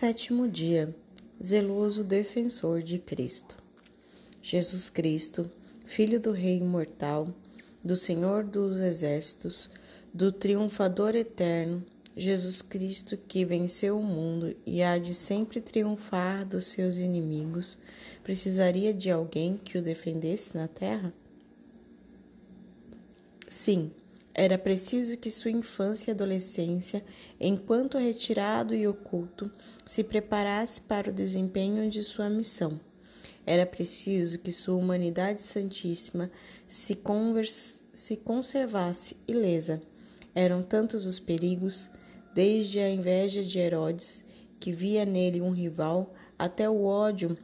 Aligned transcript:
Sétimo 0.00 0.46
dia. 0.46 0.94
Zeloso 1.42 2.04
defensor 2.04 2.84
de 2.84 3.00
Cristo. 3.00 3.56
Jesus 4.40 4.88
Cristo, 4.88 5.50
Filho 5.86 6.20
do 6.20 6.30
Rei 6.30 6.58
imortal, 6.58 7.26
do 7.82 7.96
Senhor 7.96 8.44
dos 8.44 8.78
exércitos, 8.78 9.68
do 10.14 10.30
triunfador 10.30 11.16
eterno, 11.16 11.84
Jesus 12.16 12.62
Cristo 12.62 13.16
que 13.16 13.44
venceu 13.44 13.98
o 13.98 14.02
mundo 14.04 14.54
e 14.64 14.84
há 14.84 14.96
de 14.98 15.12
sempre 15.12 15.60
triunfar 15.60 16.46
dos 16.46 16.66
seus 16.66 16.98
inimigos, 16.98 17.76
precisaria 18.22 18.94
de 18.94 19.10
alguém 19.10 19.56
que 19.56 19.78
o 19.78 19.82
defendesse 19.82 20.56
na 20.56 20.68
terra? 20.68 21.12
Sim, 23.48 23.90
era 24.38 24.56
preciso 24.56 25.16
que 25.16 25.32
sua 25.32 25.50
infância 25.50 26.12
e 26.12 26.14
adolescência, 26.14 27.04
enquanto 27.40 27.98
retirado 27.98 28.72
e 28.72 28.86
oculto, 28.86 29.50
se 29.84 30.04
preparasse 30.04 30.80
para 30.80 31.10
o 31.10 31.12
desempenho 31.12 31.90
de 31.90 32.04
sua 32.04 32.30
missão. 32.30 32.78
Era 33.44 33.66
preciso 33.66 34.38
que 34.38 34.52
sua 34.52 34.76
humanidade 34.76 35.42
santíssima 35.42 36.30
se, 36.68 36.96
se 37.92 38.16
conservasse 38.16 39.16
ilesa. 39.26 39.82
Eram 40.32 40.62
tantos 40.62 41.04
os 41.04 41.18
perigos, 41.18 41.90
desde 42.32 42.78
a 42.78 42.88
inveja 42.88 43.42
de 43.42 43.58
Herodes, 43.58 44.24
que 44.60 44.70
via 44.70 45.04
nele 45.04 45.40
um 45.40 45.50
rival, 45.50 46.14
até 46.38 46.70
o 46.70 46.84
ódio 46.84 47.36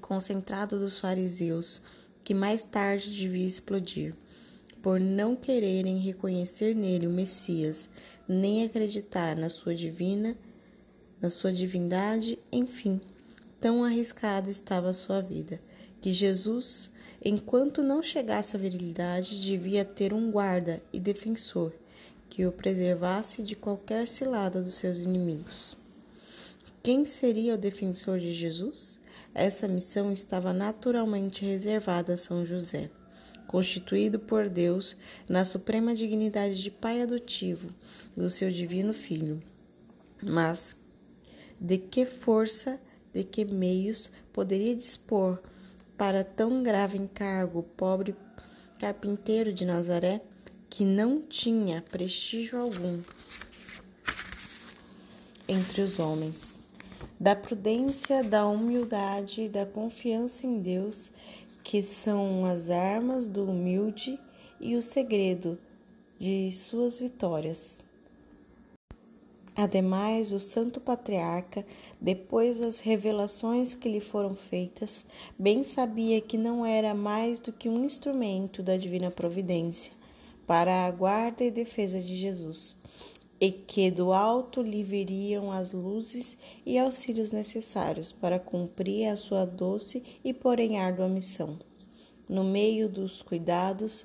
concentrado 0.00 0.78
dos 0.78 0.96
fariseus, 0.96 1.82
que 2.22 2.34
mais 2.34 2.62
tarde 2.62 3.12
devia 3.12 3.48
explodir 3.48 4.14
por 4.82 4.98
não 4.98 5.36
quererem 5.36 5.98
reconhecer 5.98 6.74
nele 6.74 7.06
o 7.06 7.10
Messias, 7.10 7.88
nem 8.26 8.64
acreditar 8.64 9.36
na 9.36 9.48
sua 9.48 9.74
divina, 9.74 10.34
na 11.20 11.28
sua 11.28 11.52
divindade, 11.52 12.38
enfim, 12.50 13.00
tão 13.60 13.84
arriscada 13.84 14.50
estava 14.50 14.90
a 14.90 14.94
sua 14.94 15.20
vida, 15.20 15.60
que 16.00 16.12
Jesus, 16.12 16.90
enquanto 17.22 17.82
não 17.82 18.02
chegasse 18.02 18.56
à 18.56 18.58
virilidade, 18.58 19.42
devia 19.42 19.84
ter 19.84 20.14
um 20.14 20.30
guarda 20.30 20.80
e 20.92 20.98
defensor 20.98 21.72
que 22.30 22.46
o 22.46 22.52
preservasse 22.52 23.42
de 23.42 23.56
qualquer 23.56 24.06
cilada 24.06 24.62
dos 24.62 24.74
seus 24.74 24.98
inimigos. 24.98 25.76
Quem 26.82 27.04
seria 27.04 27.54
o 27.54 27.58
defensor 27.58 28.18
de 28.18 28.32
Jesus? 28.32 28.98
Essa 29.34 29.68
missão 29.68 30.10
estava 30.12 30.52
naturalmente 30.52 31.44
reservada 31.44 32.14
a 32.14 32.16
São 32.16 32.46
José 32.46 32.88
constituído 33.50 34.16
por 34.16 34.48
Deus 34.48 34.96
na 35.28 35.44
suprema 35.44 35.92
dignidade 35.92 36.62
de 36.62 36.70
pai 36.70 37.02
adotivo 37.02 37.68
do 38.16 38.30
seu 38.30 38.48
divino 38.48 38.92
filho. 38.92 39.42
Mas 40.22 40.76
de 41.60 41.76
que 41.76 42.06
força, 42.06 42.78
de 43.12 43.24
que 43.24 43.44
meios 43.44 44.08
poderia 44.32 44.76
dispor 44.76 45.36
para 45.98 46.22
tão 46.22 46.62
grave 46.62 46.96
encargo 46.96 47.58
o 47.58 47.62
pobre 47.64 48.14
carpinteiro 48.78 49.52
de 49.52 49.64
Nazaré, 49.64 50.20
que 50.68 50.84
não 50.84 51.20
tinha 51.20 51.82
prestígio 51.90 52.56
algum 52.56 53.02
entre 55.48 55.80
os 55.82 55.98
homens? 55.98 56.56
Da 57.18 57.34
prudência, 57.34 58.22
da 58.22 58.46
humildade, 58.46 59.48
da 59.48 59.66
confiança 59.66 60.46
em 60.46 60.60
Deus 60.60 61.10
que 61.62 61.82
são 61.82 62.44
as 62.44 62.70
armas 62.70 63.26
do 63.26 63.44
humilde 63.44 64.18
e 64.60 64.76
o 64.76 64.82
segredo 64.82 65.58
de 66.18 66.50
suas 66.52 66.98
vitórias. 66.98 67.82
Ademais, 69.56 70.32
o 70.32 70.38
Santo 70.38 70.80
Patriarca, 70.80 71.64
depois 72.00 72.58
das 72.58 72.80
revelações 72.80 73.74
que 73.74 73.88
lhe 73.88 74.00
foram 74.00 74.34
feitas, 74.34 75.04
bem 75.38 75.62
sabia 75.62 76.20
que 76.20 76.38
não 76.38 76.64
era 76.64 76.94
mais 76.94 77.40
do 77.40 77.52
que 77.52 77.68
um 77.68 77.84
instrumento 77.84 78.62
da 78.62 78.76
divina 78.76 79.10
providência 79.10 79.92
para 80.46 80.86
a 80.86 80.90
guarda 80.90 81.44
e 81.44 81.50
defesa 81.50 82.00
de 82.00 82.16
Jesus 82.16 82.79
e 83.40 83.50
que 83.50 83.90
do 83.90 84.12
alto 84.12 84.60
lhe 84.60 84.82
viriam 84.82 85.50
as 85.50 85.72
luzes 85.72 86.36
e 86.66 86.78
auxílios 86.78 87.32
necessários 87.32 88.12
para 88.12 88.38
cumprir 88.38 89.06
a 89.06 89.16
sua 89.16 89.46
doce 89.46 90.02
e 90.22 90.34
porém 90.34 90.78
árdua 90.78 91.08
missão. 91.08 91.58
No 92.28 92.44
meio 92.44 92.86
dos 92.86 93.22
cuidados, 93.22 94.04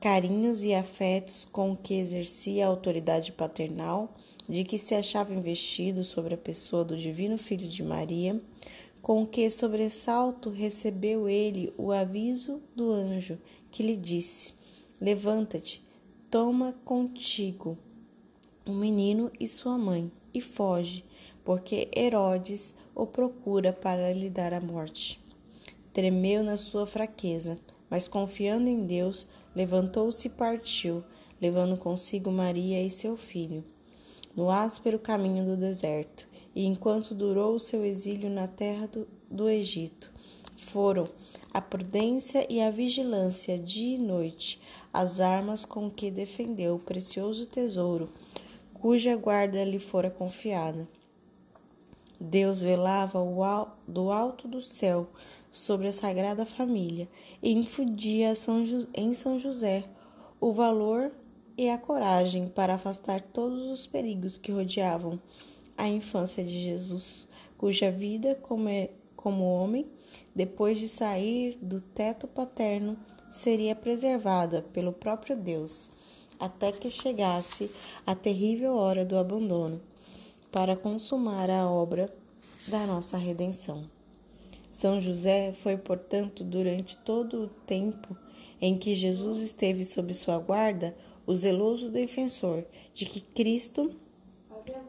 carinhos 0.00 0.62
e 0.62 0.72
afetos 0.72 1.44
com 1.50 1.76
que 1.76 1.94
exercia 1.94 2.64
a 2.64 2.68
autoridade 2.68 3.32
paternal, 3.32 4.14
de 4.48 4.64
que 4.64 4.78
se 4.78 4.94
achava 4.94 5.34
investido 5.34 6.04
sobre 6.04 6.34
a 6.34 6.38
pessoa 6.38 6.84
do 6.84 6.96
Divino 6.96 7.36
Filho 7.36 7.68
de 7.68 7.82
Maria, 7.82 8.40
com 9.02 9.26
que 9.26 9.50
sobressalto 9.50 10.48
recebeu 10.48 11.28
ele 11.28 11.72
o 11.76 11.92
aviso 11.92 12.62
do 12.74 12.92
anjo 12.92 13.36
que 13.70 13.82
lhe 13.82 13.96
disse: 13.96 14.54
Levanta-te, 15.00 15.82
toma 16.30 16.74
contigo 16.84 17.76
o 18.68 18.70
menino 18.70 19.30
e 19.40 19.48
sua 19.48 19.78
mãe, 19.78 20.12
e 20.34 20.42
foge, 20.42 21.02
porque 21.42 21.88
Herodes 21.96 22.74
o 22.94 23.06
procura 23.06 23.72
para 23.72 24.12
lhe 24.12 24.28
dar 24.28 24.52
a 24.52 24.60
morte. 24.60 25.18
Tremeu 25.90 26.44
na 26.44 26.58
sua 26.58 26.86
fraqueza, 26.86 27.58
mas 27.88 28.06
confiando 28.06 28.68
em 28.68 28.84
Deus, 28.84 29.26
levantou-se 29.56 30.26
e 30.26 30.30
partiu, 30.30 31.02
levando 31.40 31.78
consigo 31.78 32.30
Maria 32.30 32.84
e 32.84 32.90
seu 32.90 33.16
filho, 33.16 33.64
no 34.36 34.50
áspero 34.50 34.98
caminho 34.98 35.46
do 35.46 35.56
deserto. 35.56 36.28
E 36.54 36.66
enquanto 36.66 37.14
durou 37.14 37.54
o 37.54 37.60
seu 37.60 37.86
exílio 37.86 38.28
na 38.28 38.46
terra 38.46 38.86
do, 38.86 39.08
do 39.30 39.48
Egito, 39.48 40.10
foram 40.56 41.08
a 41.54 41.60
prudência 41.62 42.46
e 42.50 42.60
a 42.60 42.70
vigilância 42.70 43.58
dia 43.58 43.96
e 43.96 43.98
noite, 43.98 44.60
as 44.92 45.20
armas 45.20 45.64
com 45.64 45.90
que 45.90 46.10
defendeu 46.10 46.74
o 46.74 46.80
precioso 46.80 47.46
tesouro 47.46 48.10
cuja 48.80 49.16
guarda 49.16 49.64
lhe 49.64 49.78
fora 49.78 50.10
confiada. 50.10 50.88
Deus 52.20 52.62
velava 52.62 53.18
do 53.86 54.10
alto 54.10 54.48
do 54.48 54.60
céu 54.60 55.06
sobre 55.50 55.88
a 55.88 55.92
Sagrada 55.92 56.44
Família 56.44 57.08
e 57.42 57.52
infundia 57.52 58.32
em 58.94 59.14
São 59.14 59.38
José 59.38 59.84
o 60.40 60.52
valor 60.52 61.10
e 61.56 61.68
a 61.68 61.78
coragem 61.78 62.48
para 62.48 62.74
afastar 62.74 63.20
todos 63.20 63.62
os 63.68 63.86
perigos 63.86 64.36
que 64.38 64.52
rodeavam 64.52 65.18
a 65.76 65.88
infância 65.88 66.44
de 66.44 66.60
Jesus, 66.60 67.26
cuja 67.56 67.90
vida 67.90 68.36
como, 68.42 68.68
é, 68.68 68.90
homem, 69.24 69.86
depois 70.34 70.78
de 70.78 70.88
sair 70.88 71.58
do 71.60 71.80
teto 71.80 72.28
paterno, 72.28 72.96
seria 73.28 73.74
preservada 73.74 74.64
pelo 74.72 74.92
próprio 74.92 75.36
Deus 75.36 75.90
até 76.38 76.72
que 76.72 76.90
chegasse 76.90 77.70
a 78.06 78.14
terrível 78.14 78.74
hora 78.76 79.04
do 79.04 79.16
abandono, 79.16 79.80
para 80.50 80.76
consumar 80.76 81.50
a 81.50 81.68
obra 81.68 82.12
da 82.66 82.86
nossa 82.86 83.16
redenção. 83.16 83.84
São 84.70 85.00
José 85.00 85.52
foi, 85.52 85.76
portanto, 85.76 86.44
durante 86.44 86.96
todo 86.98 87.44
o 87.44 87.48
tempo 87.66 88.16
em 88.60 88.78
que 88.78 88.94
Jesus 88.94 89.38
esteve 89.38 89.84
sob 89.84 90.12
sua 90.14 90.38
guarda, 90.38 90.94
o 91.26 91.34
zeloso 91.34 91.90
defensor 91.90 92.64
de 92.94 93.04
que 93.04 93.20
Cristo, 93.20 93.92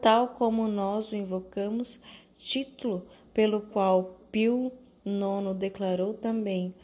tal 0.00 0.28
como 0.28 0.68
nós 0.68 1.12
o 1.12 1.16
invocamos, 1.16 1.98
título 2.38 3.04
pelo 3.34 3.60
qual 3.60 4.16
Pio 4.32 4.72
IX 5.04 5.56
declarou 5.58 6.14
também 6.14 6.74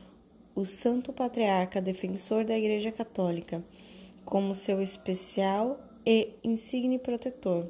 o 0.55 0.65
Santo 0.65 1.13
Patriarca 1.13 1.81
defensor 1.81 2.45
da 2.45 2.57
Igreja 2.57 2.91
Católica, 2.91 3.63
como 4.27 4.57
seu 4.57 4.83
especial 4.83 5.79
e 6.05 6.31
insigne 6.43 6.99
protetor. 6.99 7.65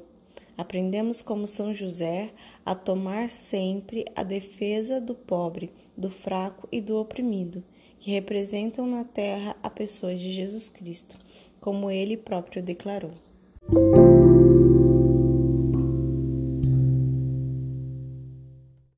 Aprendemos 0.57 1.21
como 1.21 1.45
São 1.45 1.73
José 1.73 2.31
a 2.65 2.73
tomar 2.73 3.29
sempre 3.29 4.03
a 4.15 4.23
defesa 4.23 4.99
do 4.99 5.13
pobre, 5.13 5.71
do 5.95 6.09
fraco 6.09 6.67
e 6.71 6.81
do 6.81 6.97
oprimido, 6.97 7.63
que 7.99 8.09
representam 8.09 8.87
na 8.87 9.03
terra 9.03 9.55
a 9.61 9.69
pessoa 9.69 10.15
de 10.15 10.33
Jesus 10.33 10.67
Cristo, 10.67 11.15
como 11.61 11.91
ele 11.91 12.17
próprio 12.17 12.63
declarou. 12.63 13.26